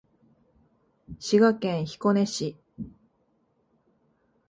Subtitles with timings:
[1.19, 2.57] 滋賀県彦根市